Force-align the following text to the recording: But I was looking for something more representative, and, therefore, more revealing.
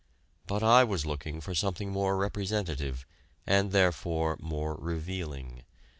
But 0.47 0.63
I 0.63 0.83
was 0.83 1.05
looking 1.05 1.39
for 1.41 1.53
something 1.53 1.91
more 1.91 2.17
representative, 2.17 3.05
and, 3.45 3.71
therefore, 3.71 4.35
more 4.39 4.73
revealing. 4.73 5.61